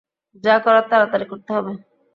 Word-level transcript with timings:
যা 0.43 0.55
করার 0.59 0.85
তাড়াতাড়ি 0.91 1.25
করতে 1.31 1.49
হবে। 1.53 1.71